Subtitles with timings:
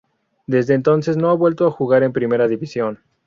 [0.47, 2.97] Desde entonces no ha vuelto a jugar en Primera División.